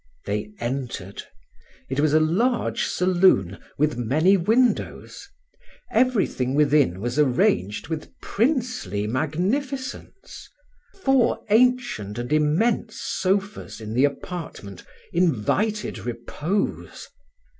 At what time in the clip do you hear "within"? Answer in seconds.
6.55-6.99